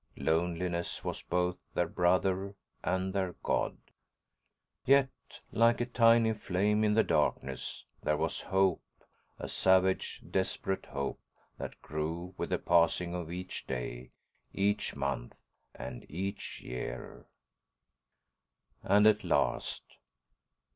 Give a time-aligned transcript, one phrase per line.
[0.17, 3.77] Loneliness was both their brother and their god.
[4.83, 5.11] Yet,
[5.51, 8.81] like a tiny flame in the darkness, there was hope,
[9.37, 11.21] a savage, desperate hope
[11.59, 14.09] that grew with the passing of each day,
[14.55, 15.33] each month,
[15.75, 17.27] and each year.
[18.81, 19.83] And at last....